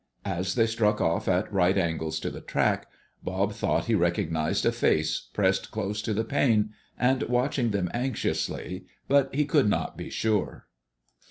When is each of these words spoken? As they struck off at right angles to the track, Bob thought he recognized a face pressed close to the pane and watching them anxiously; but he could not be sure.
As 0.25 0.55
they 0.55 0.65
struck 0.65 0.99
off 0.99 1.27
at 1.27 1.53
right 1.53 1.77
angles 1.77 2.19
to 2.21 2.31
the 2.31 2.41
track, 2.41 2.87
Bob 3.23 3.53
thought 3.53 3.85
he 3.85 3.93
recognized 3.93 4.65
a 4.65 4.71
face 4.71 5.29
pressed 5.31 5.69
close 5.69 6.01
to 6.01 6.11
the 6.11 6.23
pane 6.23 6.71
and 6.97 7.21
watching 7.29 7.69
them 7.69 7.91
anxiously; 7.93 8.85
but 9.07 9.29
he 9.31 9.45
could 9.45 9.69
not 9.69 9.97
be 9.97 10.09
sure. 10.09 10.65